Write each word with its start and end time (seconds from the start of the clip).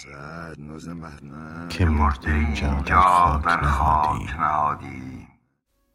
sad 0.01 0.57
nozem 0.59 1.01
bahna 1.01 1.67
که 1.69 1.85
مرده 1.85 2.33
اینجا 2.33 2.83
در 3.45 3.61
خاک 3.61 4.39
نهادی. 4.39 5.27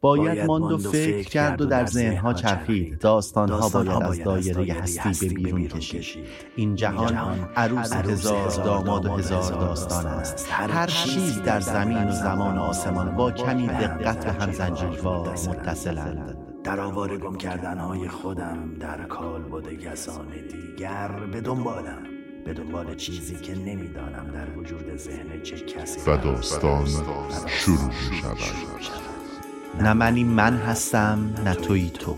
باید 0.01 0.45
ماند 0.45 0.71
و 0.71 0.77
فکر 0.77 1.29
کرد 1.29 1.61
و 1.61 1.65
در 1.65 1.85
ذهنها 1.85 2.33
چرخید. 2.33 2.99
داستانها 2.99 3.69
باید 3.69 4.03
از 4.03 4.23
دایره 4.23 4.73
هستی 4.73 5.27
به 5.27 5.33
بیرون 5.33 5.67
کشید. 5.67 6.25
این 6.55 6.75
جهان 6.75 7.15
عروس 7.55 7.93
هزار 7.93 8.49
داماد 8.49 9.05
و 9.05 9.17
هزار 9.17 9.51
داستان 9.51 10.05
است. 10.05 10.47
هر 10.51 10.87
چیز 10.87 11.41
در 11.41 11.59
زمین 11.59 12.07
و 12.07 12.11
زمان 12.11 12.57
و 12.57 12.61
آسمان 12.61 13.15
با 13.15 13.31
کمی 13.31 13.67
دقت 13.67 14.25
به 14.25 14.31
هم 14.31 14.51
زنجیروار 14.51 15.29
متصلند 15.29 16.40
در 16.63 16.79
آواره 16.79 17.17
گم 17.17 17.35
کردنهای 17.35 18.07
خودم 18.07 18.73
در 18.79 19.03
کال 19.03 19.41
بوده 19.41 19.75
گسان 19.75 20.27
دیگر 20.51 21.07
به 21.07 21.41
دنبالم 21.41 22.03
به 22.45 22.53
دنبال 22.53 22.95
چیزی 22.95 23.35
که 23.35 23.55
نمی‌دانم 23.55 24.31
در 24.33 24.57
وجود 24.57 24.97
ذهن 24.97 25.41
چه 25.43 25.59
کسی 25.59 26.11
و 26.11 26.17
داستان 26.17 26.85
شروع 27.47 27.85
می 27.85 28.17
شود. 28.21 28.37
نه 29.79 29.93
منی 29.93 30.23
من 30.23 30.57
هستم 30.57 31.33
نه 31.45 31.53
تویی 31.53 31.89
تو. 31.89 32.17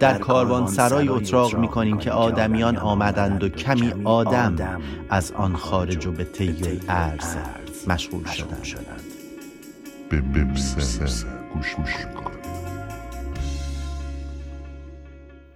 در 0.00 0.18
کاروان 0.18 0.66
سرای 0.66 1.08
اتراق 1.08 1.56
می 1.56 1.68
کنیم 1.68 1.98
که 1.98 2.10
آدمیان 2.10 2.76
آمدند 2.76 3.44
و 3.44 3.48
کمی 3.48 3.92
آدم 4.04 4.80
از 5.10 5.32
آن 5.32 5.56
خارج 5.56 6.06
و 6.06 6.12
به 6.12 6.24
طی 6.24 6.80
ارز 6.88 7.36
مشغول 7.86 8.24
شدند. 8.24 9.02
به 10.10 10.20
گوش 11.54 12.06
کن 12.14 12.25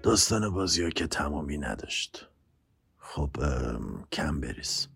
داستان 0.03 0.51
بازی 0.51 0.83
ها 0.85 0.91
که 0.91 1.07
تمامی 1.07 1.59
نداشت. 1.59 2.29
خب 2.99 3.31
کم 4.13 4.41
بریز. 4.41 4.89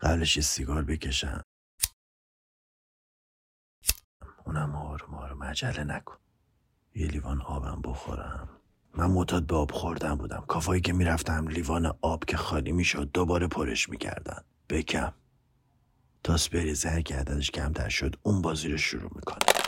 قبلش 0.00 0.36
یه 0.36 0.42
سیگار 0.42 0.82
بکشم. 0.82 1.42
اونم 4.46 4.76
آروم 4.76 5.14
آروم 5.14 5.44
عجله 5.44 5.84
نکن. 5.84 6.16
یه 6.94 7.06
لیوان 7.06 7.42
آبم 7.42 7.82
بخورم. 7.84 8.48
من 8.94 9.06
معتاد 9.06 9.46
به 9.46 9.56
آب 9.56 9.70
خوردن 9.70 10.14
بودم. 10.14 10.44
کافایی 10.48 10.80
که 10.80 10.92
می‌رفتم 10.92 11.48
لیوان 11.48 11.98
آب 12.02 12.24
که 12.24 12.36
خالی 12.36 12.72
می‌شد 12.72 13.10
دوباره 13.12 13.46
پرش 13.46 13.88
می‌کردن. 13.88 14.44
بکم. 14.68 15.12
تاس 16.24 16.48
بریزه 16.48 16.88
هر 16.90 17.02
که 17.02 17.16
عددش 17.16 17.50
کمتر 17.50 17.88
شد 17.88 18.16
اون 18.22 18.42
بازی 18.42 18.68
رو 18.68 18.78
شروع 18.78 19.10
می‌کنه. 19.14 19.61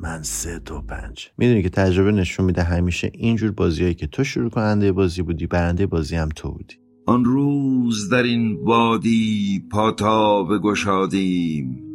من 0.00 0.22
سه 0.22 0.58
دو 0.58 0.80
پنج. 0.80 1.28
می‌دونی 1.38 1.62
که 1.62 1.68
تجربه 1.68 2.12
نشون 2.12 2.46
میده 2.46 2.62
همیشه 2.62 3.10
اینجور 3.14 3.50
بازیهایی 3.50 3.94
که 3.94 4.06
تو 4.06 4.24
شروع 4.24 4.50
کننده 4.50 4.92
بازی 4.92 5.22
بودی 5.22 5.46
برنده 5.46 5.86
بازی 5.86 6.16
هم 6.16 6.28
تو 6.28 6.52
بودی. 6.52 6.74
آن 7.06 7.24
روز 7.24 8.08
در 8.08 8.22
این 8.22 8.58
وادی 8.64 9.64
پاتا 9.70 10.42
بگشادیم 10.42 11.86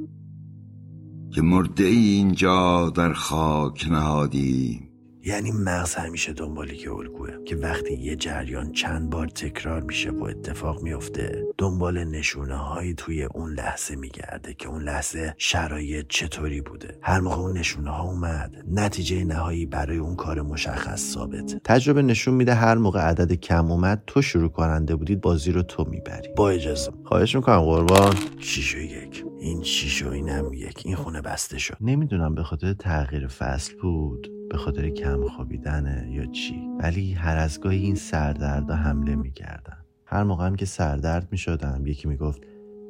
که 1.32 1.42
مرده 1.42 1.84
اینجا 1.84 2.90
در 2.90 3.14
خاک 3.14 3.88
نهادیم. 3.92 4.85
یعنی 5.26 5.52
مغز 5.52 5.96
همیشه 5.96 6.34
دنبال 6.34 6.70
یه 6.70 6.94
الگوه 6.94 7.44
که 7.46 7.56
وقتی 7.56 7.94
یه 7.94 8.16
جریان 8.16 8.72
چند 8.72 9.10
بار 9.10 9.28
تکرار 9.28 9.82
میشه 9.82 10.12
و 10.12 10.24
اتفاق 10.24 10.82
میفته 10.82 11.44
دنبال 11.58 12.04
نشونه 12.04 12.56
هایی 12.56 12.94
توی 12.94 13.24
اون 13.24 13.54
لحظه 13.54 13.96
میگرده 13.96 14.54
که 14.54 14.68
اون 14.68 14.84
لحظه 14.84 15.34
شرایط 15.38 16.06
چطوری 16.10 16.62
بوده. 16.62 16.98
هر 17.02 17.20
موقع 17.20 17.36
اون 17.36 17.58
نشونه 17.58 17.90
ها 17.90 18.04
اومد 18.04 18.64
نتیجه 18.72 19.24
نهایی 19.24 19.66
برای 19.66 19.98
اون 19.98 20.16
کار 20.16 20.42
مشخص 20.42 21.14
ثابت. 21.14 21.62
تجربه 21.64 22.02
نشون 22.02 22.34
میده 22.34 22.54
هر 22.54 22.76
موقع 22.76 23.00
عدد 23.00 23.34
کم 23.34 23.72
اومد 23.72 24.04
تو 24.08 24.22
شروع 24.22 24.50
کننده 24.50 24.96
بودید 24.96 25.22
بازی 25.22 25.52
رو 25.52 25.64
تو 25.64 25.86
می‌بری. 25.86 26.30
با 26.38 26.50
اجازه. 26.50 26.92
خواهش 27.04 27.36
می‌کنم 27.36 27.60
قربان. 27.60 28.16
شیش 28.40 28.76
و 28.76 28.80
یک. 28.80 29.26
این 29.40 29.64
شیش 29.64 30.04
و 30.04 30.10
اینم 30.10 30.54
یک. 30.54 30.82
این 30.86 30.96
خونه 30.96 31.22
بسته 31.22 31.58
شد. 31.58 31.78
نمی‌دونم 31.82 32.36
به 32.36 32.44
خاطر 32.44 32.74
تغییر 32.74 33.28
فصل 33.28 33.74
بود. 33.82 34.32
به 34.50 34.58
خاطر 34.58 34.90
کم 34.90 35.28
خوابیدنه 35.28 36.08
یا 36.12 36.26
چی. 36.26 36.70
ولی 36.80 37.14
هر 37.14 37.38
از 37.38 37.60
گاهی 37.60 37.84
این 37.84 37.96
سردردا 37.96 38.76
حمله 38.76 39.16
می‌کردن. 39.16 39.78
هر 40.06 40.24
موقع 40.24 40.46
هم 40.46 40.56
که 40.56 40.66
سردرد 40.66 41.28
می‌شدم 41.32 41.82
یکی 41.86 42.08
می‌گفت 42.08 42.42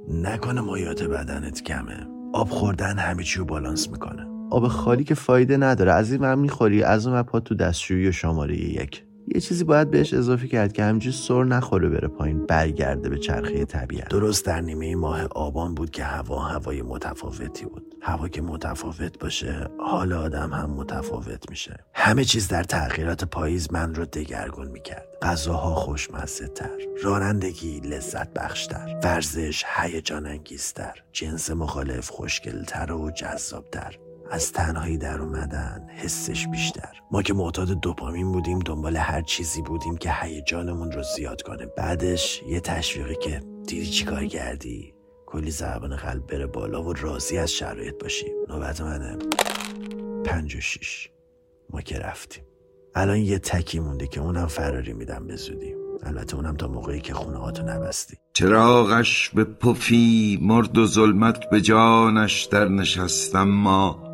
نکنه 0.09 0.61
مایات 0.61 1.03
بدنت 1.03 1.63
کمه. 1.63 2.07
آب 2.33 2.49
خوردن 2.49 2.99
همه 2.99 3.23
چی 3.23 3.39
رو 3.39 3.45
بالانس 3.45 3.89
می‌کنه. 3.89 4.27
آب 4.49 4.67
خالی 4.67 5.03
که 5.03 5.15
فایده 5.15 5.57
نداره. 5.57 5.91
از 5.91 6.11
این 6.11 6.21
من 6.21 6.39
می‌خوری 6.39 6.83
از 6.83 7.07
اون 7.07 7.21
پا 7.21 7.39
تو 7.39 7.55
دستشویی 7.55 8.07
و 8.07 8.11
شماره 8.11 8.55
یک. 8.55 9.03
یه 9.27 9.41
چیزی 9.41 9.63
باید 9.63 9.91
بهش 9.91 10.13
اضافه 10.13 10.47
کرد 10.47 10.73
که 10.73 10.83
همینجور 10.83 11.13
سر 11.13 11.43
نخوره 11.43 11.89
بره 11.89 12.07
پایین 12.07 12.45
برگرده 12.45 13.09
به 13.09 13.17
چرخه 13.17 13.65
طبیعت. 13.65 14.09
درست 14.09 14.45
در 14.45 14.61
نیمه 14.61 14.95
ماه 14.95 15.23
آبان 15.23 15.75
بود 15.75 15.91
که 15.91 16.03
هوا 16.03 16.39
هوای 16.39 16.81
متفاوتی 16.81 17.65
بود. 17.65 17.95
هوا 18.01 18.27
که 18.27 18.41
متفاوت 18.41 19.19
باشه 19.19 19.69
حال 19.79 20.13
آدم 20.13 20.53
هم 20.53 20.69
متفاوت 20.69 21.49
میشه. 21.49 21.77
همه 21.93 22.23
چیز 22.23 22.47
در 22.47 22.63
تغییرات 22.63 23.23
پاییز 23.23 23.73
من 23.73 23.95
رو 23.95 24.05
دگرگون 24.05 24.67
می‌کرد. 24.67 25.05
غذاها 25.21 25.75
خوشمزه 25.75 26.47
تر 26.47 26.69
رانندگی 27.03 27.79
لذت 27.79 28.33
بخشتر 28.33 28.99
ورزش 29.03 29.63
هیجان 29.75 30.25
انگیزتر 30.25 31.03
جنس 31.11 31.51
مخالف 31.51 32.09
خوشگلتر 32.09 32.91
و 32.91 33.11
جذابتر. 33.11 33.97
از 34.31 34.51
تنهایی 34.51 34.97
در 34.97 35.21
اومدن 35.21 35.87
حسش 35.89 36.47
بیشتر. 36.47 37.01
ما 37.11 37.21
که 37.21 37.33
معتاد 37.33 37.67
دوپامین 37.67 38.31
بودیم 38.31 38.59
دنبال 38.59 38.97
هر 38.97 39.21
چیزی 39.21 39.61
بودیم 39.61 39.97
که 39.97 40.11
هیجانمون 40.21 40.91
رو 40.91 41.03
زیاد 41.03 41.41
کنه. 41.41 41.65
بعدش 41.65 42.43
یه 42.47 42.59
تشویقی 42.59 43.15
که 43.15 43.41
دیدی 43.67 43.85
چی 43.85 44.05
کار 44.05 44.25
کردی؟ 44.25 44.93
کلی 45.25 45.51
ضربان 45.51 45.95
قلب 45.95 46.27
بره 46.27 46.47
بالا 46.47 46.83
و 46.83 46.93
راضی 46.93 47.37
از 47.37 47.51
شرایط 47.51 48.01
باشیم 48.01 48.33
نوبت 48.49 48.81
منه. 48.81 49.17
پنج 50.25 50.55
و 50.55 50.61
شیش. 50.61 51.09
ما 51.69 51.81
که 51.81 51.99
رفتیم. 51.99 52.43
الان 52.95 53.17
یه 53.17 53.39
تکی 53.39 53.79
مونده 53.79 54.07
که 54.07 54.21
اونم 54.21 54.47
فراری 54.47 54.93
میدم 54.93 55.27
به 55.27 55.35
زودی. 55.35 55.75
البته 56.03 56.35
اونم 56.35 56.55
تا 56.55 56.67
موقعی 56.67 57.01
که 57.01 57.13
خونه 57.13 57.37
هاتو 57.37 57.63
نبستی. 57.63 58.17
چراغش 58.33 59.29
به 59.29 59.43
پفی 59.43 60.39
مرد 60.41 60.77
و 60.77 60.87
ظلمت 60.87 61.49
به 61.49 61.61
جانش 61.61 62.43
در 62.43 62.67
نشستم 62.67 63.47
ما 63.47 64.04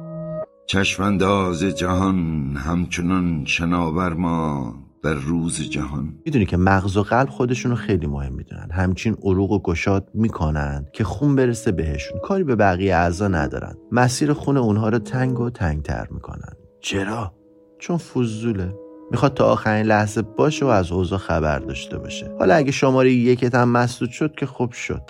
چشمانداز 0.71 1.63
جهان 1.63 2.17
همچنان 2.57 3.45
شناور 3.45 4.13
ما 4.13 4.73
در 5.03 5.13
روز 5.13 5.61
جهان. 5.61 6.13
می‌دونی 6.25 6.45
که 6.45 6.57
مغز 6.57 6.97
و 6.97 7.03
قلب 7.03 7.29
خودشونو 7.29 7.75
خیلی 7.75 8.07
مهم 8.07 8.33
می‌دونن. 8.33 8.71
همچین 8.71 9.17
عروق 9.23 9.51
و 9.51 9.59
گشاد 9.59 10.07
می‌کنن 10.13 10.85
که 10.93 11.03
خون 11.03 11.35
برسه 11.35 11.71
بهشون. 11.71 12.19
کاری 12.19 12.43
به 12.43 12.55
بقیه 12.55 12.95
اعضا 12.95 13.27
ندارن. 13.27 13.77
مسیر 13.91 14.33
خون 14.33 14.57
اونها 14.57 14.89
رو 14.89 14.99
تنگ 14.99 15.39
و 15.39 15.49
تنگتر 15.49 16.07
می‌کنن. 16.11 16.53
چرا؟ 16.81 17.33
چون 17.79 17.97
فضوله. 17.97 18.75
می‌خواد 19.11 19.33
تا 19.33 19.45
آخرین 19.51 19.85
لحظه 19.85 20.21
باشه 20.21 20.65
و 20.65 20.69
از 20.69 20.91
اوضاع 20.91 21.19
خبر 21.19 21.59
داشته 21.59 21.97
باشه. 21.97 22.35
حالا 22.39 22.55
اگه 22.55 22.71
شماره 22.71 23.13
یکت 23.13 23.55
هم 23.55 23.69
مسدود 23.69 24.09
شد 24.09 24.35
که 24.35 24.45
خوب 24.45 24.71
شد. 24.71 25.01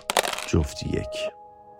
جفت 0.48 0.84
یک. 0.84 1.32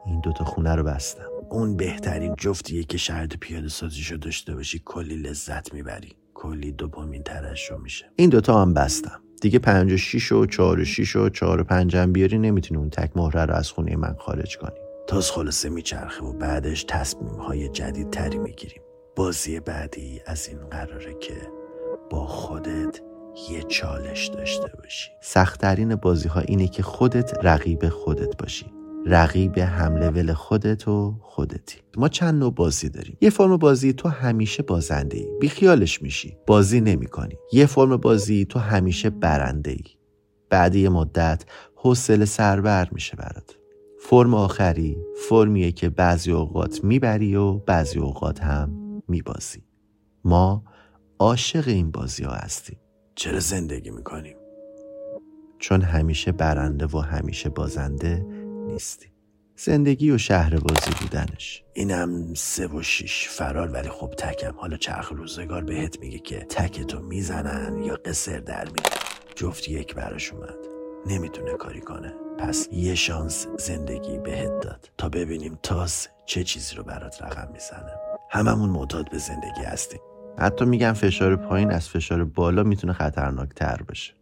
این 0.06 0.22
دوتا 0.22 0.46
خونه 0.46 0.76
رو 0.76 0.84
بستم. 0.84 1.31
اون 1.52 1.78
بهترین 1.78 2.36
جفتیه 2.38 2.84
که 2.84 2.98
شرط 2.98 3.38
پیاده 3.38 3.68
سازیشو 3.68 4.16
داشته 4.16 4.56
باشی 4.56 4.82
کلی 4.86 5.16
لذت 5.16 5.74
می‌بری. 5.74 6.14
کلی 6.34 6.72
دوپامین 6.72 7.24
ترشح 7.24 7.76
میشه. 7.76 8.12
این 8.16 8.30
دوتا 8.30 8.62
هم 8.62 8.74
بستم. 8.74 9.22
دیگه 9.42 9.60
پنج 9.60 9.94
و 9.94 9.98
شیش 9.98 10.32
و 10.32 10.46
چهار 10.46 10.80
و 10.80 10.86
شیش 10.86 11.16
و 11.16 11.30
چهار 11.30 11.62
و 11.62 11.64
پنج 11.64 11.96
هم 11.96 12.14
بیاری 12.14 12.38
نمی‌تونی 12.38 12.80
اون 12.80 12.90
تک 12.90 13.12
مهره 13.16 13.46
رو 13.46 13.54
از 13.54 13.72
خونه 13.72 13.96
من 13.96 14.16
خارج 14.20 14.58
کنی. 14.58 14.80
تاز 15.08 15.32
خلاصه 15.32 15.70
میچرخه 15.70 16.24
و 16.24 16.34
بعدش 16.34 16.86
تصمیم 16.88 17.36
های 17.36 17.70
جدید 17.70 18.10
تری 18.10 18.38
می‌گیریم. 18.38 18.82
بازی 19.16 19.60
بعدی 19.60 20.22
از 20.26 20.48
این 20.48 20.58
قراره 20.58 21.14
که 21.20 21.34
با 22.10 22.28
خودت 22.28 23.00
یه 23.52 23.64
چالش 23.64 24.28
داشته 24.28 24.72
باشی. 24.84 25.10
سختترین 25.22 25.96
بازی 25.96 26.28
ها 26.28 26.40
اینه 26.40 26.68
که 26.68 26.84
خودت 26.84 27.46
رقیب 27.46 27.90
خودت 27.90 28.38
باشی. 28.38 28.66
رقیب 29.06 29.58
هم 29.58 29.98
لول 29.98 30.34
خودت 30.34 30.88
و 30.88 31.16
خودتی. 31.22 31.78
ما 31.98 32.08
چند 32.08 32.40
نوع 32.40 32.54
بازی 32.54 32.90
داریم. 32.90 33.18
یه 33.22 33.30
فرم 33.30 33.58
بازی 33.58 33.94
تو 33.94 34.10
همیشه 34.10 34.64
بازنده 34.64 35.18
ای 35.18 35.28
بیخیالش 35.42 36.02
میشی. 36.02 36.38
بازی 36.48 36.82
نمی 36.82 37.08
کنی. 37.08 37.36
یه 37.54 37.66
فرم 37.66 37.98
بازی 37.98 38.46
تو 38.46 38.60
همیشه 38.60 39.10
برنده 39.10 39.72
ای 39.72 39.84
بعد 40.50 40.76
یه 40.76 40.90
مدت 40.90 41.46
حوصله 41.76 42.26
سربر 42.26 42.90
میشه 42.92 43.16
برات. 43.16 43.58
فرم 44.00 44.34
آخری 44.34 44.98
فرمیه 45.30 45.72
که 45.72 45.90
بعضی 45.90 46.32
اوقات 46.32 46.84
می‌بری 46.84 47.36
و 47.36 47.54
بعضی 47.54 48.00
اوقات 48.00 48.44
هم 48.44 49.02
میبازی. 49.08 49.64
ما 50.24 50.64
عاشق 51.20 51.68
این 51.68 51.92
بازی 51.92 52.24
ها 52.24 52.34
هستیم. 52.34 52.78
چرا 53.16 53.40
زندگی 53.40 53.90
می‌کنیم؟ 53.90 54.36
چون 55.60 55.82
همیشه 55.82 56.32
برنده 56.32 56.86
و 56.86 57.00
همیشه 57.00 57.50
بازنده 57.50 58.26
نیستیم 58.72 59.12
زندگی 59.56 60.12
و 60.12 60.18
شهر 60.18 60.60
بازی 60.60 60.92
بودنش. 61.02 61.64
اینم 61.74 62.34
سه 62.34 62.68
و 62.68 62.82
شیش 62.82 63.28
فرار 63.30 63.72
ولی 63.72 63.90
خب 63.90 64.14
تکم. 64.18 64.54
حالا 64.58 64.78
چرخ 64.78 65.12
روزگار 65.12 65.64
بهت 65.64 66.00
میگه 66.00 66.20
که 66.20 66.40
تکتو 66.40 67.00
می‌زنن 67.00 67.84
یا 67.84 67.96
قصر 67.96 68.40
در 68.40 68.66
میره 68.66 68.90
جفت 69.36 69.70
یک 69.70 69.96
براش 69.96 70.32
اومد. 70.32 70.58
نمی‌تونه 71.06 71.54
کاری 71.54 71.82
کنه. 71.82 72.14
پس 72.40 72.68
یه 72.72 72.96
شانس 72.96 73.48
زندگی 73.58 74.18
بهت 74.18 74.60
داد. 74.60 74.92
تا 74.98 75.10
ببینیم 75.10 75.60
تاس 75.64 76.08
چه 76.26 76.44
چیزی 76.44 76.76
رو 76.76 76.84
برات 76.84 77.22
رقم 77.24 77.52
می‌زنه. 77.54 77.92
هممون 78.30 78.70
معتاد 78.70 79.10
به 79.12 79.18
زندگی 79.18 79.62
هستیم. 79.66 80.00
حتی 80.38 80.66
میگن 80.66 80.94
فشار 80.94 81.36
پایین 81.36 81.72
از 81.72 81.90
فشار 81.90 82.26
بالا 82.26 82.64
می‌تونه 82.64 82.94
خطرناک 82.94 83.50
تر 83.50 83.82
باشه 83.88 84.14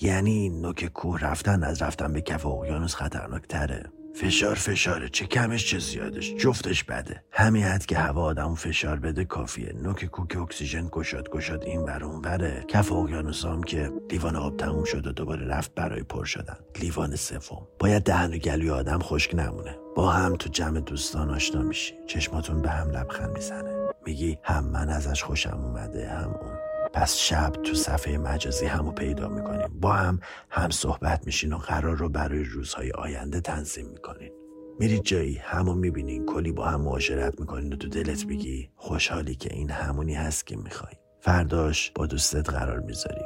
یعنی 0.00 0.48
نوک 0.48 0.86
کوه 0.86 1.20
رفتن 1.20 1.62
از 1.62 1.82
رفتن 1.82 2.12
به 2.12 2.20
کف 2.20 2.46
اقیانوس 2.46 2.94
خطرناک 2.94 3.46
تره 3.46 3.82
فشار 4.14 4.54
فشاره. 4.54 5.08
چه 5.08 5.26
کمش 5.26 5.66
چه 5.66 5.78
زیادش. 5.78 6.34
جفتش 6.34 6.84
بده. 6.84 7.22
همین 7.32 7.64
حد 7.64 7.86
که 7.86 7.98
هوا 7.98 8.22
آدم 8.22 8.54
فشار 8.54 8.98
بده 8.98 9.24
کافیه. 9.24 9.72
نوک 9.82 10.04
کوک 10.04 10.36
اکسیژن 10.36 10.88
گشاد 10.92 11.30
گشاد 11.30 11.64
این 11.64 11.84
بر 11.84 12.04
اون 12.04 12.22
بره 12.22 12.64
کف 12.68 12.92
اقیانوس 12.92 13.44
هم 13.44 13.62
که 13.62 13.92
لیوان 14.10 14.36
آب 14.36 14.56
تموم 14.56 14.84
شد 14.84 15.06
و 15.06 15.12
دوباره 15.12 15.46
رفت 15.46 15.74
برای 15.74 16.02
پر 16.02 16.24
شدن. 16.24 16.56
لیوان 16.80 17.16
سوم. 17.16 17.68
باید 17.78 18.02
دهن 18.02 18.34
و 18.34 18.38
گلوی 18.38 18.70
آدم 18.70 18.98
خشک 18.98 19.34
نمونه. 19.34 19.76
با 19.96 20.10
هم 20.10 20.36
تو 20.36 20.48
جمع 20.48 20.80
دوستان 20.80 21.30
آشنا 21.30 21.62
میشی. 21.62 21.94
چشماتون 22.06 22.62
به 22.62 22.70
هم 22.70 22.90
لبخند 22.90 23.30
می‌زنه. 23.30 23.88
میگی 24.06 24.38
هم 24.44 24.64
من 24.64 24.88
ازش 24.88 25.22
خوشم 25.22 25.60
اومده 25.64 26.08
هم 26.08 26.30
اون. 26.30 26.57
پس 26.98 27.16
شب 27.16 27.52
تو 27.52 27.74
صفحه 27.74 28.18
مجازی 28.18 28.66
همو 28.66 28.92
پیدا 28.92 29.28
می‌کنیم. 29.28 29.68
با 29.80 29.92
هم 29.92 30.20
هم 30.50 30.70
صحبت 30.70 31.26
میشین 31.26 31.52
و 31.52 31.56
قرار 31.56 31.96
رو 31.96 32.08
برای 32.08 32.44
روزهای 32.44 32.90
آینده 32.90 33.40
تنظیم 33.40 33.86
می‌کنین. 33.86 34.32
میرید 34.78 35.02
جایی 35.02 35.36
همو 35.36 35.74
می‌بینین 35.74 36.26
کلی 36.26 36.52
با 36.52 36.66
هم 36.66 36.80
معاشرت 36.80 37.40
می‌کنین 37.40 37.72
و 37.72 37.76
تو 37.76 37.88
دلت 37.88 38.24
بگی 38.24 38.70
خوشحالی 38.76 39.34
که 39.34 39.54
این 39.54 39.70
همونی 39.70 40.14
هست 40.14 40.46
که 40.46 40.56
می‌خوای. 40.56 40.92
فرداش 41.20 41.90
با 41.94 42.06
دوستت 42.06 42.50
قرار 42.50 42.80
می‌ذاری. 42.80 43.24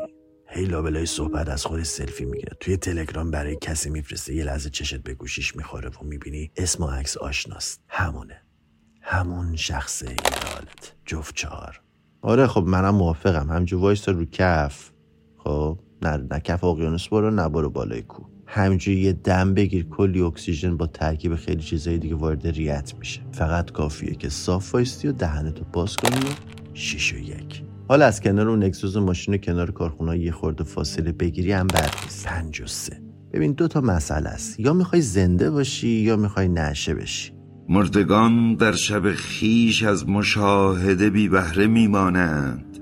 هی 0.49 0.65
لابلای 0.65 1.07
صحبت 1.07 1.49
از 1.49 1.67
خودش 1.67 1.87
سلفی 1.87 2.25
می‌گیره. 2.25 2.57
توی 2.61 2.77
تلگرام 2.77 3.31
برای 3.31 3.57
کسی 3.57 3.91
میفرسته 3.91 4.35
یه 4.35 4.45
لحظه 4.45 4.71
چشت 4.71 4.97
به 4.97 5.15
گوشیش 5.15 5.57
می‌خوره 5.57 5.89
و 5.89 6.05
می‌بینی 6.05 6.51
اسم 6.57 6.83
و 6.83 6.87
عکس 6.87 7.17
آشناست. 7.17 7.81
همونه. 7.89 8.43
همون 9.03 9.57
شخص 9.57 10.03
ایدالت 10.03 10.95
جفت 11.07 11.35
چهار. 11.35 11.81
آره 12.23 12.47
خب 12.47 12.65
منم 12.67 12.95
موافقم. 12.95 13.51
همجور 13.51 13.81
وایستا 13.81 14.13
رو 14.13 14.25
کف. 14.25 14.91
خب 15.37 15.79
نه 16.03 16.17
نه 16.31 16.41
کف 16.41 16.65
اقیانوس 16.65 17.09
برو 17.09 17.31
نه 17.31 17.49
برو 17.49 17.71
بالای 17.71 18.03
کو 18.03 18.23
همجوری 18.47 19.01
یه 19.01 19.13
دم 19.13 19.55
بگیر 19.55 19.85
کلی 19.89 20.21
اکسیژن 20.21 20.77
با 20.77 20.87
ترکیب 20.87 21.35
خیلی 21.35 21.63
چیزای 21.63 21.99
دیگه 21.99 22.15
وارد 22.15 22.47
ریت 22.47 22.93
میشه. 22.99 23.21
فقط 23.33 23.71
کافیه 23.71 24.15
که 24.15 24.29
صاف 24.29 24.75
وایستی 24.75 25.09
و 25.09 25.13
دهنتو 25.13 25.65
باز 25.73 25.97
کنی 25.97 26.17
و 26.17 26.35
شیش 26.75 27.15
و 27.15 27.19
یک. 27.19 27.65
حالا 27.89 28.07
از 28.07 28.21
کنار 28.21 28.49
اون 28.49 28.63
اگزوز 28.63 28.97
ماشین 28.97 29.37
کنار 29.37 29.71
کارخونه 29.71 30.19
یه 30.19 30.33
خورده 30.33 30.65
فاصله 30.65 31.13
بگیری 31.13 31.53
هم 31.53 31.67
نیست. 32.03 32.27
پنج 32.27 32.61
و 32.61 32.67
سه. 32.67 33.03
ببین 33.33 33.53
دو 33.53 33.69
تا 33.69 33.81
مسئله 33.81 34.29
است. 34.29 34.61
یا 34.61 34.73
می‌خوای 34.73 35.03
زنده 35.03 35.51
باشی 35.51 35.89
یا 35.89 36.17
می‌خوای 36.17 36.49
نشه 36.49 36.95
بشی. 36.95 37.31
مردگان 37.69 38.55
در 38.55 38.73
شب 38.73 39.12
خیش 39.12 39.82
از 39.82 40.09
مشاهده 40.09 41.11
بی 41.11 41.29
بهره 41.29 41.67
میمانند 41.67 42.79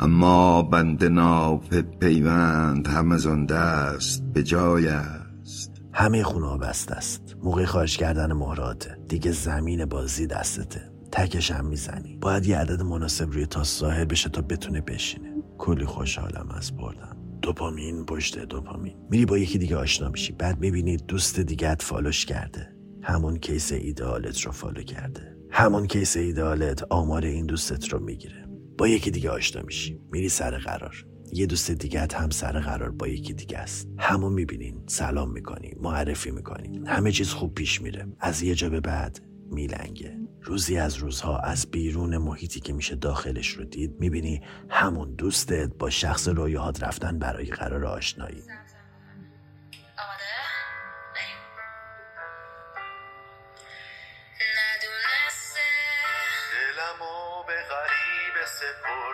اما 0.00 0.62
بند 0.62 1.04
ناف 1.04 1.74
پیوند 1.74 2.86
هم 2.86 3.12
از 3.12 3.26
آن 3.26 3.46
دست 3.46 4.24
به 4.32 4.42
جای 4.42 4.86
است. 4.88 5.72
همه 5.92 6.22
خونه 6.22 6.46
ها 6.46 6.56
بسته 6.58 6.94
است. 6.94 7.36
موقع 7.42 7.64
خارج 7.64 7.96
کردن 7.96 8.32
مهراته 8.32 8.98
دیگه 9.08 9.32
زمین 9.32 9.84
بازی 9.84 10.26
دستته. 10.26 10.90
تکش 11.12 11.50
هم 11.50 11.66
می‌زنی. 11.66 12.18
باید 12.20 12.46
یه 12.46 12.58
عدد 12.58 12.82
مناسب 12.82 13.30
روی 13.30 13.46
تا 13.46 13.62
ظاهر 13.62 14.04
بشه 14.04 14.30
تا 14.30 14.42
بتونه 14.42 14.80
بشینه. 14.80 15.34
کلی 15.58 15.84
خوشحالم 15.84 16.48
از 16.56 16.76
بردم 16.76 17.16
دوپامین 17.42 18.04
پشت 18.04 18.38
دوپامین. 18.38 18.96
میری 19.10 19.26
با 19.26 19.38
یکی 19.38 19.58
دیگه 19.58 19.76
آشنا 19.76 20.08
میشی. 20.08 20.32
بعد 20.32 20.60
می‌بینی 20.60 20.96
دوست 20.96 21.40
دیگت 21.40 21.82
فالوش 21.82 22.26
کرده. 22.26 22.79
همون 23.10 23.36
case 23.36 23.72
ایدئالت 23.72 24.40
رو 24.40 24.52
follow 24.52 24.82
کرده. 24.82 25.36
همون 25.50 25.86
case 25.86 26.16
ایدئالت 26.16 26.82
آمار 26.90 27.24
این 27.24 27.46
دوستت 27.46 27.88
رو 27.88 28.00
می‌گیره. 28.00 28.46
با 28.78 28.88
یکی 28.88 29.10
دیگه 29.10 29.30
آشنا 29.30 29.62
میشی. 29.62 30.00
میری 30.12 30.28
سر 30.28 30.58
قرار. 30.58 31.06
یه 31.32 31.46
دوست 31.46 31.70
دیگه 31.70 32.08
هم 32.14 32.30
سر 32.30 32.60
قرار 32.60 32.90
با 32.90 33.08
یکی 33.08 33.32
دیگه 33.32 33.58
است. 33.58 33.88
همون 33.98 34.32
می‌بینین. 34.32 34.82
سلام 34.86 35.32
می‌کنی. 35.32 35.74
معرفی 35.80 36.30
می‌کنی. 36.30 36.80
همه 36.86 37.12
چیز 37.12 37.28
خوب 37.28 37.54
پیش 37.54 37.82
میره. 37.82 38.06
از 38.20 38.42
یه 38.42 38.54
جا 38.54 38.70
به 38.70 38.80
بعد 38.80 39.20
میلنگه. 39.50 40.16
روزی 40.42 40.76
از 40.76 40.96
روزها 40.96 41.38
از 41.38 41.70
بیرون 41.70 42.16
محیطی 42.16 42.60
که 42.60 42.72
میشه 42.72 42.96
داخلش 42.96 43.48
رو 43.48 43.64
دید 43.64 43.94
می‌بینی 43.98 44.40
همون 44.68 45.14
دوستت 45.14 45.72
با 45.78 45.90
شخص 45.90 46.28
رویاهات 46.28 46.82
رفتن 46.82 47.18
برای 47.18 47.46
قرار 47.46 47.86
آشنایی. 47.86 48.42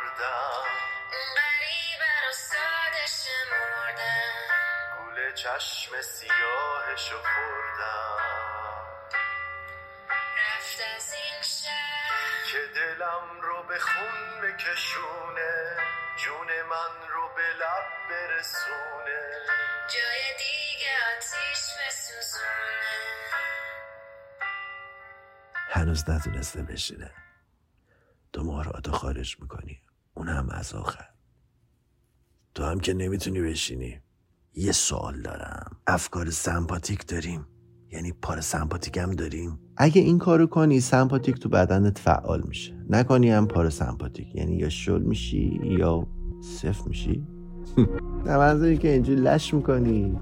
سپردم 0.06 0.64
اون 1.12 1.29
غریبه 1.37 2.26
رو 2.26 2.32
ساده 2.32 3.06
شمردم 3.06 4.35
گول 4.99 5.32
چشم 5.35 6.00
سیاهشو 6.03 7.17
خوردم 7.17 8.17
رفت 10.38 10.81
از 10.97 11.14
این 11.14 11.43
شهر 11.43 12.44
که 12.53 12.58
دلم 12.75 13.41
رو 13.41 13.62
به 13.62 13.79
خون 13.79 14.41
بکشونه 14.41 15.76
جون 16.17 16.62
من 16.62 17.09
رو 17.09 17.29
به 17.37 17.43
لب 17.43 17.87
برسونه 18.11 19.41
جای 19.88 20.35
دیگه 20.38 20.93
آتیش 21.17 21.62
بسوزونه 21.81 22.47
هنوز 25.69 26.11
نتونسته 26.11 26.62
بشینه. 26.62 27.11
تو 28.32 28.43
مهراتو 28.43 28.93
خارج 28.93 29.41
می‌کنی. 29.41 29.82
اون 30.26 30.37
هم 30.37 30.49
از 30.50 30.73
آخر. 30.73 31.05
تو 32.55 32.64
هم 32.64 32.81
که 32.81 32.94
نمی‌تونی 32.94 33.40
بشینی. 33.40 34.00
یه 34.55 34.73
سوال 34.73 35.23
دارم. 35.23 35.76
افکار 35.87 36.31
سمپاتیک 36.31 37.06
داریم. 37.06 37.46
یعنی 37.93 38.12
پار 38.12 38.40
سمپاتیک 38.40 38.96
هم 38.96 39.12
داریم. 39.12 39.58
اگه 39.76 40.02
این 40.02 40.19
کارو 40.19 40.46
کنی 40.46 40.81
سمپاتیک 40.81 41.38
تو 41.38 41.49
بدنت 41.49 41.99
فعال 41.99 42.43
میشه. 42.49 42.84
نکنی 42.90 43.31
هم 43.31 43.46
پارا 43.46 43.70
سمپاتیک. 43.70 44.34
یعنی 44.34 44.56
یا 44.56 44.68
شل 44.68 45.02
میشی 45.02 45.61
یا 45.62 46.06
صفر 46.61 46.88
میشی. 46.88 47.26
نه 48.26 48.37
منظوری 48.37 48.78
که 48.78 48.92
اینجوری 48.92 49.21
لش 49.21 49.54
می‌کنی. 49.54 50.21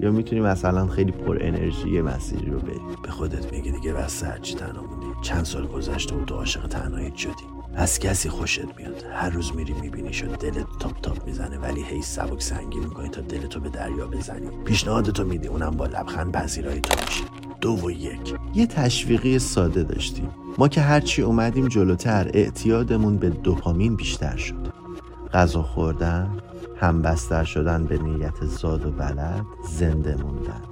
یا 0.00 0.10
می‌تونی 0.12 0.40
مثلا 0.40 0.86
خیلی 0.86 1.12
پر 1.12 1.38
انرژی 1.40 1.90
یه 1.90 2.02
مسیری 2.02 2.50
رو 2.50 2.58
بری. 2.58 2.80
به 3.02 3.10
خودت 3.10 3.52
میگی 3.52 3.70
دیگه 3.72 3.92
بس 3.92 4.24
هرچی 4.24 4.54
تنها 4.54 4.82
موندی 4.82 5.06
چند 5.22 5.44
سال 5.44 5.66
گذشته 5.66 6.14
و 6.14 6.24
تو 6.24 6.34
عاشق 6.34 6.66
تنهاییت 6.66 7.14
شدی. 7.14 7.51
از 7.76 7.98
کسی 7.98 8.28
خوشت 8.28 8.76
میاد. 8.76 9.04
هر 9.12 9.30
روز 9.30 9.54
میری 9.54 9.72
میبینیش 9.72 10.24
و 10.24 10.26
دلت 10.26 10.66
تاپ 10.80 11.00
تاپ 11.00 11.26
می‌زنه 11.26 11.58
ولی 11.58 11.82
هی 11.82 12.02
سبک 12.02 12.42
سنگی 12.42 12.78
می‌کنی 12.78 13.08
تا 13.08 13.20
دلتو 13.20 13.60
به 13.60 13.68
دریا 13.68 14.06
بزنی. 14.06 14.46
پیشنهادتو 14.64 15.24
میدی 15.24 15.48
اونم 15.48 15.70
با 15.70 15.86
لبخند 15.86 16.32
پذیرای 16.32 16.80
تو 16.80 17.04
میشه 17.06 17.24
دو 17.60 17.76
و 17.76 17.90
یک. 17.90 18.34
یه 18.54 18.66
تشویقی 18.66 19.38
ساده 19.38 19.82
داشتیم. 19.82 20.28
ما 20.58 20.68
که 20.68 20.80
هرچی 20.80 21.22
اومدیم 21.22 21.68
جلوتر 21.68 22.30
اعتیادمون 22.34 23.16
به 23.16 23.30
دوپامین 23.30 23.96
بیشتر 23.96 24.36
شد. 24.36 24.72
غذا 25.34 25.62
خوردن 25.62 26.30
همبستر 26.80 27.44
شدن 27.44 27.84
به 27.84 27.98
نیت 27.98 28.44
زاد 28.44 28.86
و 28.86 28.90
بلد 28.90 29.44
زنده 29.68 30.16
موندن. 30.22 30.62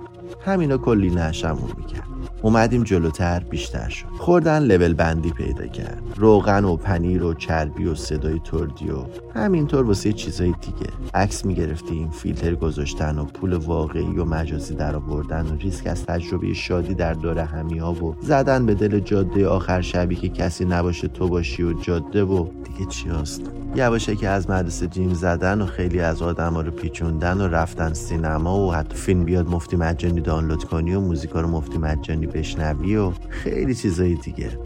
همینا 0.47 0.79
کلی 0.79 1.11
نشمون 1.11 1.71
می‌کرد. 1.77 2.10
اومدیم 2.43 2.85
جلوتر 2.85 3.41
بیشتر 3.41 3.89
شد. 3.89 4.07
خوردن 4.19 4.63
لول 4.63 4.95
بندی 4.95 5.31
پیدا 5.31 5.67
کرد. 5.67 6.03
روغن 6.17 6.65
و 6.65 6.77
پنیر 6.77 7.25
و 7.25 7.35
چربی 7.35 7.85
و 7.85 7.95
صدای 7.95 8.41
تردی 8.45 8.91
و 8.91 9.05
همینطور 9.35 9.87
واسه 9.87 10.13
چیزای 10.13 10.55
دیگه. 10.61 10.91
عکس 11.15 11.45
می‌گرفتیم 11.45 12.11
فیلتر 12.11 12.55
گذاشتن 12.55 13.19
و 13.19 13.25
پول 13.25 13.53
واقعی 13.53 14.19
و 14.19 14.25
مجازی 14.25 14.75
در 14.75 14.97
آوردن 14.97 15.47
و 15.47 15.57
ریسک 15.57 15.87
از 15.87 16.07
تجربه 16.07 16.55
شادی 16.55 16.95
در 16.95 17.13
دور 17.15 17.39
همی 17.39 17.79
ها 17.79 17.93
و 17.93 18.17
زدن 18.21 18.67
به 18.67 18.75
دل 18.75 19.01
جاده 19.01 19.49
آخر 19.49 19.81
شبی 19.81 20.17
که 20.17 20.29
کسی 20.29 20.65
نباشه 20.65 21.09
تو 21.09 21.29
باشی 21.29 21.63
و 21.63 21.73
جاده 21.73 22.25
و 22.25 22.47
دیگه 22.81 22.93
چی 22.93 23.09
هست. 23.09 23.43
یواشه 23.75 24.17
که 24.17 24.29
از 24.29 24.51
مدرسه 24.51 24.87
جیم 24.87 25.15
زدن 25.15 25.61
و 25.61 25.67
خیلی 25.67 26.01
از 26.01 26.23
آدم 26.23 26.57
رو 26.57 26.71
پیچوندن 26.71 27.41
و 27.41 27.49
رفتن 27.49 27.93
سینما 27.93 28.67
و 28.67 28.75
حتی 28.75 28.97
فیلم 28.97 29.25
بیاد 29.25 29.49
مفتی 29.49 29.77
مجانی 29.77 30.21
دانلود 30.21 30.65
کنی 30.65 30.95
و 30.95 31.01
موزیکا 31.01 31.41
رو 31.41 31.49
مفتی 31.49 31.79
مجانی 31.79 32.27
بشنوی 32.27 32.97
و 32.97 33.13
خیلی 33.29 33.75
چیزای 33.75 34.15
دیگه. 34.15 34.59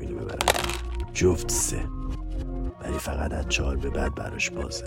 اینو 0.00 0.16
ببرم. 0.16 0.38
جفت 1.12 1.50
سه. 1.50 1.80
ولی 2.84 2.98
فقط 2.98 3.32
از 3.32 3.48
چهار 3.48 3.76
به 3.76 3.90
بعد 3.90 4.14
براش 4.14 4.50
بازه. 4.50 4.84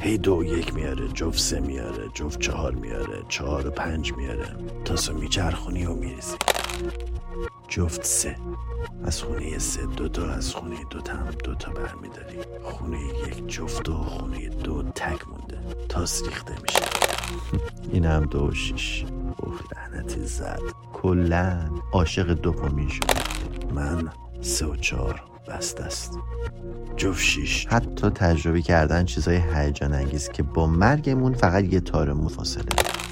هی 0.00 0.18
دو 0.18 0.44
یک 0.44 0.74
میاره 0.74 1.08
جفت 1.08 1.38
سه 1.38 1.60
میاره 1.60 2.08
جفت 2.14 2.40
چهار 2.40 2.74
میاره 2.74 3.22
چهار 3.28 3.66
و 3.66 3.70
پنج 3.70 4.12
میاره. 4.12 4.46
تا 4.84 4.96
سو 4.96 5.14
میچرخونی 5.14 5.86
و 5.86 5.94
میریزی. 5.94 6.36
جفت 7.68 8.04
سه. 8.04 8.36
از 9.04 9.22
خونه 9.22 9.58
سه 9.58 9.86
دوتا 9.86 10.30
از 10.30 10.54
خونه 10.54 10.76
دوتا 10.90 11.12
هم 11.12 11.30
دوتا 11.44 11.72
برمیداری. 11.72 12.38
خونه 12.62 12.98
یک 13.28 13.46
جفت 13.46 13.88
و 13.88 13.92
خونه 13.92 14.48
دو 14.48 14.82
تک 14.82 15.28
مونده. 15.28 15.58
تاس 15.88 16.22
ریخته 16.24 16.54
میشه. 16.62 16.80
این 17.92 18.04
هم 18.04 18.24
دو 18.24 18.48
و 18.48 18.52
شیش. 18.54 19.04
اوه 19.36 19.60
لعنتی 19.72 20.26
زد 20.26 20.60
کلا 20.92 21.70
عاشق 21.92 22.32
دوپامین 22.32 22.88
شد 22.88 23.04
من 23.74 24.12
سه 24.40 24.66
و 24.66 24.76
چهار. 24.76 25.35
بست 25.48 25.80
است. 25.80 26.18
جفت 26.96 27.22
شیش 27.22 27.66
حتی 27.66 28.08
تجربه 28.08 28.62
کردن 28.62 29.04
چیزای 29.04 29.40
هیجان 29.54 29.92
انگیز 29.92 30.28
که 30.28 30.42
با 30.42 30.66
مرگمون 30.66 31.34
فقط 31.34 31.72
یه 31.72 31.80
تار 31.80 32.12
مو 32.12 32.28
فاصله 32.28 32.64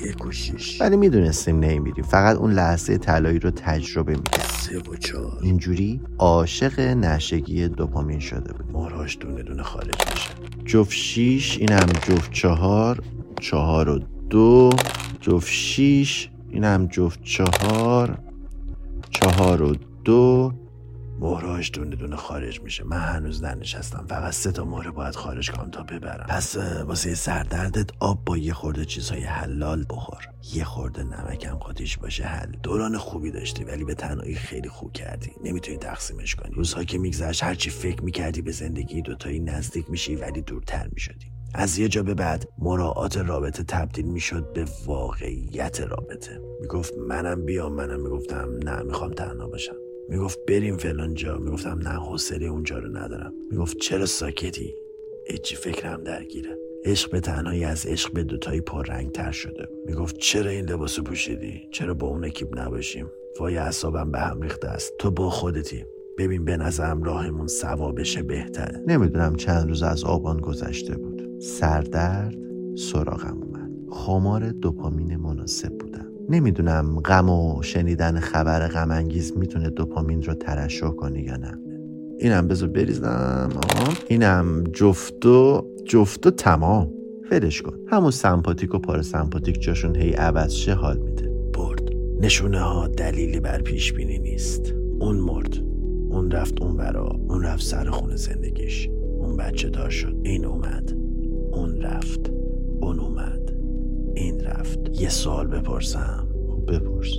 یک 0.05 0.26
و 0.26 0.31
شیش 0.31 0.81
ولی 0.81 0.97
می‌دونستیم 0.97 1.61
نمیریم 1.61 2.05
فقط 2.05 2.37
اون 2.37 2.53
لحظه 2.53 2.99
طلایی 2.99 3.38
رو 3.38 3.50
تجربه 3.50 4.12
می‌کرد 4.12 4.45
سه 4.45 4.79
و 4.79 4.97
چهار. 4.97 5.38
اینجوری 5.43 6.00
عاشق 6.19 6.81
نشگی 6.81 7.69
دوپامین 7.69 8.19
شده 8.19 8.53
بود. 8.53 8.71
مهرهاش 8.73 9.19
دونه 9.21 9.43
دونه 9.43 9.62
خارج 9.62 9.95
میشه. 10.12 10.31
جفت 10.64 10.93
شیش 10.93 11.59
اینم 11.59 11.87
جفت 11.87 12.33
چهار 12.33 13.03
چهار 13.41 13.88
و 13.88 14.00
دو. 14.31 14.71
جفت 15.21 15.49
شیش 15.49 16.31
اینم 16.50 16.87
جفت 16.87 17.23
چهار 17.23 18.19
چهار 19.11 19.62
و 19.62 19.76
دو. 20.05 20.53
مهرهاش 21.25 21.71
دونه 21.75 21.97
دونه 21.97 22.16
خارج 22.16 22.61
میشه. 22.61 22.85
من 22.85 22.99
هنوز 22.99 23.45
ننشستم. 23.45 24.07
فقط 24.09 24.33
سه 24.33 24.52
تا 24.52 24.64
مهره 24.64 24.90
باید 24.90 25.14
خارج 25.14 25.50
کنم 25.50 25.71
تا 25.71 25.83
ببرم. 25.83 26.26
پس 26.28 26.57
واسه 26.57 27.14
سردردت 27.14 27.90
آب 28.00 28.25
با 28.25 28.37
یه 28.37 28.52
خورده 28.52 28.85
چیزهای 28.85 29.23
حلال 29.23 29.85
بخور. 29.90 30.28
یه 30.54 30.64
خورده 30.64 31.02
نمکم 31.02 31.54
قاطیش 31.54 31.99
باشه 31.99 32.25
حل. 32.25 32.52
دوران 32.62 32.99
خوبی 32.99 33.31
داشتی 33.31 33.64
ولی 33.64 33.85
به 33.85 33.95
تنهایی 33.95 34.35
خیلی 34.35 34.69
خوب 34.69 34.93
کردی. 34.93 35.33
نمی‌تونی 35.45 35.78
تقسیمش 35.78 36.35
کنی. 36.35 36.54
روزها 36.54 36.85
که 36.85 36.99
میگذشت 36.99 37.45
هرچی 37.45 37.71
فکر 37.71 38.02
می‌کردی 38.02 38.43
به 38.43 38.52
زندگی 38.52 39.02
دوتایی 39.02 39.40
نزدیک 39.40 39.90
میشی 39.90 40.16
ولی 40.16 40.43
دورتر 40.43 40.88
می‌شدی. 40.93 41.26
از 41.54 41.78
یه 41.78 41.88
جا 41.88 42.02
به 42.02 42.14
بعد 42.14 42.49
مراعات 42.59 43.16
رابطه 43.16 43.62
تبدیل 43.62 44.07
می‌شد 44.07 44.52
به 44.52 44.64
واقعیت 44.87 45.81
رابطه. 45.81 46.40
می‌گفت 46.61 46.95
منم 47.09 47.45
بیام 47.45 47.73
منم 47.73 48.00
می‌گفتم 48.00 48.49
نه 48.64 48.83
می‌خوام 48.83 49.12
تنها 49.12 49.47
باشم. 49.47 49.75
می‌گفت 50.09 50.39
بریم 50.49 50.77
فلان 50.77 51.15
جا. 51.15 51.39
می‌گفتم 51.39 51.79
نه 51.83 51.89
حوصله 51.89 52.47
اونجا 52.47 52.79
رو 52.79 52.97
ندارم. 52.97 53.33
می‌گفت 53.51 53.77
چرا 53.79 54.07
ساکتی؟ 54.07 54.75
هیچی 55.31 55.57
فکرم 55.57 56.05
درگیره. 56.05 56.59
عشق 56.85 57.11
به 57.11 57.21
تنهایی 57.21 57.65
از 57.65 57.87
عشق 57.87 58.13
به 58.13 58.23
دوتایی 58.23 58.61
پررنگ 58.61 59.13
تر 59.13 59.33
شده. 59.33 59.69
می‌گفت 59.87 60.19
چرا 60.19 60.51
این 60.51 60.71
لباسو 60.71 61.03
پوشیدی؟ 61.03 61.63
چرا 61.71 61.95
با 61.95 62.07
اون 62.07 62.25
اکیب 62.25 62.59
نباشیم؟ 62.59 63.07
وای 63.41 63.57
اعصابم 63.57 64.11
به 64.11 64.19
هم 64.19 64.43
ریخته 64.43 64.69
است. 64.69 64.93
تو 64.99 65.11
با 65.11 65.31
خودتی. 65.31 65.85
ببین 66.19 66.45
به 66.45 66.57
نظرم 66.57 67.03
راهمون 67.03 67.47
سوا 67.47 67.93
بشه 67.93 68.23
بهتره. 68.23 68.83
نمی‌دونم 68.87 69.37
چند 69.37 69.69
روز 69.69 69.83
از 69.83 70.05
آبان 70.05 70.41
گذشته 70.41 70.97
بود. 70.97 71.41
سردرد 71.41 72.37
سراغم 72.77 73.43
اومد. 73.43 73.71
خمار 73.91 74.51
دوپامین 74.51 75.17
مناسب 75.17 75.79
بودم. 75.79 76.13
نمی‌دونم 76.28 77.00
غم 77.00 77.28
و 77.28 77.62
شنیدن 77.62 78.21
خبر 78.21 78.69
غم 78.69 78.90
انگیز 78.90 79.37
می‌تونه 79.37 79.71
دوپامین 79.71 80.23
رو 80.23 80.35
ترشح 80.35 80.88
کنه 80.88 81.23
یا 81.23 81.37
نه. 81.37 81.59
اینم 82.19 82.49
بذار 82.49 82.69
بریزم. 82.69 83.50
آها. 83.52 83.93
اینم 84.09 84.64
جفتو 84.64 85.66
جفتو 85.85 86.31
تمام. 86.31 86.90
ولش 87.31 87.62
کن. 87.62 87.78
همون 87.87 88.11
سمپاتیک 88.11 88.75
و 88.75 88.78
پاراسمپاتیک 88.78 89.61
جاشون 89.61 89.97
هی 89.97 90.12
عوض 90.12 90.52
شه 90.52 90.75
حال 90.75 90.99
میده. 90.99 91.28
برد. 91.54 91.83
نشونه 92.21 92.61
ها 92.61 92.88
دلیلی 92.88 93.40
بر 93.40 93.62
پیش 93.62 93.93
بینی 93.93 94.19
نیست. 94.19 94.75
اون 95.00 95.16
مرد. 95.16 95.57
اون 96.11 96.31
رفت 96.31 96.62
اون 96.62 96.76
ورا. 96.76 97.21
اون 97.28 97.43
رفت 97.43 97.62
سر 97.62 97.90
خونه 97.90 98.16
زندگیش. 98.16 98.88
اون 99.19 99.37
بچه 99.37 99.69
دار 99.69 99.90
شد. 99.90 100.16
این 100.23 100.45
اومد. 100.45 100.93
اون 101.52 101.81
رفت. 101.81 102.33
اون 102.81 103.00
اومد. 103.00 103.34
این 104.14 104.40
رفت. 104.40 104.78
یه 105.00 105.09
سوال 105.09 105.47
بپرسم. 105.47 106.28
خب 106.49 106.73
بپرس. 106.73 107.11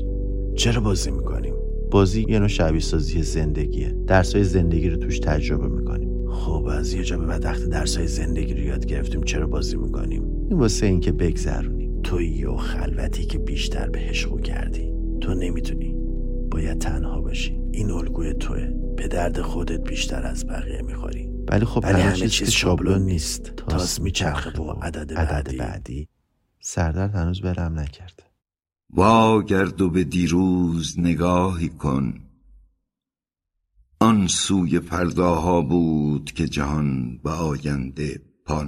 چرا 0.56 0.82
بازی 0.82 1.12
می‌کنیم؟ 1.12 1.54
بازی 1.92 2.26
یه 2.30 2.40
نوع 2.40 2.48
شبیه 2.48 2.82
سازی 2.82 3.24
زندگیه. 3.24 3.96
درسای 4.08 4.44
زندگی 4.44 4.90
رو 4.90 4.98
توش 4.98 5.20
تجربه 5.20 5.68
می‌کنیم. 5.68 6.32
خب 6.32 6.66
از 6.72 6.94
یه 6.94 7.04
جا 7.04 7.18
به 7.18 7.26
بعد 7.26 7.46
وقتی 7.46 7.68
درسای 7.68 8.08
زندگی 8.08 8.54
رو 8.54 8.60
یاد 8.60 8.86
گرفتیم 8.86 9.24
چرا 9.24 9.48
بازی 9.48 9.78
می‌کنیم؟ 9.78 10.24
این 10.50 10.60
واسه 10.60 10.86
اینکه 10.86 11.12
بگذرونیم. 11.12 12.02
تویی 12.02 12.46
و 12.46 12.56
خلوتی 12.56 13.26
که 13.26 13.38
بیشتر 13.38 13.90
به 13.90 14.00
عشقو 14.00 14.40
کردی. 14.40 14.94
تو 15.22 15.34
نمی‌تونی. 15.34 15.96
باید 16.52 16.80
تنها 16.80 17.22
باشی. 17.22 17.60
این 17.72 17.92
الگوی 17.92 18.34
توه. 18.34 18.68
به 18.98 19.08
درد 19.08 19.42
خودت 19.42 19.90
بیشتر 19.90 20.24
از 20.24 20.48
بقیه 20.48 20.82
می‌خوری. 20.82 21.30
ولی 21.52 21.66
خب 21.66 21.84
ولی 21.84 22.02
همه 22.02 22.28
چیز 22.28 22.50
شابلون 22.50 23.02
نیست. 23.02 23.54
تاس 23.56 24.02
میچرخه 24.02 24.62
و 24.62 24.72
عدد 24.82 25.14
بعدی. 25.16 25.58
بعدی. 25.58 26.08
سردرد 26.68 27.16
هنوز 27.16 27.42
برم 27.42 27.80
نکرده 27.80 28.24
واگرد 28.90 29.82
و 29.82 29.90
به 29.90 30.04
دیروز 30.04 31.00
نگاهی 31.00 31.70
کن. 31.70 32.14
آن 34.00 34.28
سوی 34.28 34.80
فرداها 34.80 35.62
بود 35.62 36.32
که 36.32 36.48
جهان 36.48 37.18
به 37.18 37.30
آینده 37.30 38.22
پا 38.46 38.64